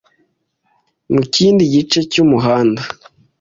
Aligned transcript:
mu 1.13 1.21
kindi 1.33 1.63
gice 1.73 1.99
cy 2.11 2.17
umuhanda 2.23 2.81